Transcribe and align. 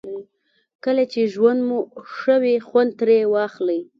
کله 0.83 1.03
چې 1.11 1.21
ژوند 1.33 1.59
مو 1.67 1.79
ښه 2.15 2.35
وي 2.41 2.55
خوند 2.67 2.91
ترې 2.99 3.19
واخلئ. 3.33 3.81